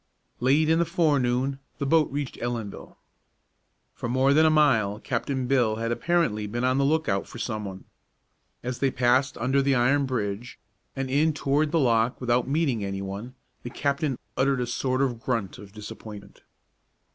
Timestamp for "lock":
11.79-12.19